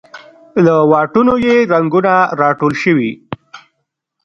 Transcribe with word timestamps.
له 0.63 0.75
واټونو 0.91 1.33
یې 1.45 1.55
رنګونه 1.73 2.13
راټول 2.41 2.73
شوې 2.83 3.11